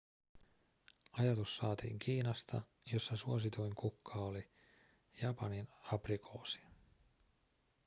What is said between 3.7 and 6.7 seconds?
kukka oli japaninaprikoosi